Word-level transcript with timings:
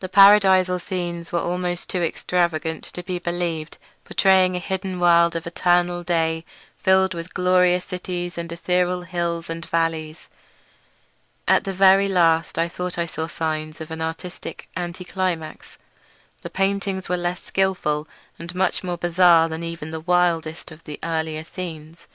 The 0.00 0.10
paradisal 0.10 0.78
scenes 0.78 1.32
were 1.32 1.38
almost 1.40 1.88
too 1.88 2.02
extravagant 2.02 2.84
to 2.84 3.02
be 3.02 3.18
believed; 3.18 3.78
portraying 4.04 4.54
a 4.54 4.58
hidden 4.58 5.00
world 5.00 5.34
of 5.34 5.46
eternal 5.46 6.02
day 6.02 6.44
filled 6.76 7.14
with 7.14 7.32
glorious 7.32 7.86
cities 7.86 8.36
and 8.36 8.52
ethereal 8.52 9.00
hills 9.08 9.48
and 9.48 9.64
valleys. 9.64 10.28
At 11.48 11.64
the 11.64 11.72
very 11.72 12.08
last 12.08 12.58
I 12.58 12.68
thought 12.68 12.98
I 12.98 13.06
saw 13.06 13.26
signs 13.26 13.80
of 13.80 13.90
an 13.90 14.02
artistic 14.02 14.68
anti 14.76 15.02
climax. 15.04 15.78
The 16.42 16.50
paintings 16.50 17.08
were 17.08 17.16
less 17.16 17.42
skilful, 17.42 18.06
and 18.38 18.54
much 18.54 18.84
more 18.84 18.98
bizarre 18.98 19.48
than 19.48 19.64
even 19.64 19.92
the 19.92 19.98
wildest 20.00 20.72
of 20.72 20.84
the 20.84 20.98
earlier 21.02 21.42
scenes. 21.42 22.06